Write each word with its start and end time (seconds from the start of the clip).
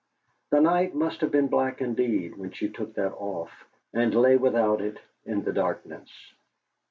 The 0.49 0.61
night 0.61 0.95
must 0.95 1.21
have 1.21 1.29
been 1.29 1.47
black 1.47 1.79
indeed 1.79 2.35
when 2.35 2.49
she 2.51 2.69
took 2.69 2.95
that 2.95 3.11
off 3.13 3.51
and 3.93 4.15
lay 4.15 4.35
without 4.35 4.81
it 4.81 4.97
in 5.25 5.43
the 5.43 5.53
darkness. 5.53 6.09